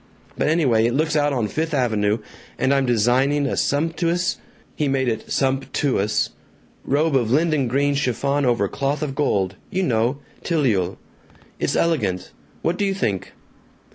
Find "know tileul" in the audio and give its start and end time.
9.83-10.97